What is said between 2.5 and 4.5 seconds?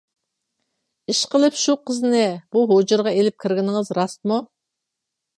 بۇ ھۇجرىغا ئېلىپ كىرگىنىڭىز راستمۇ؟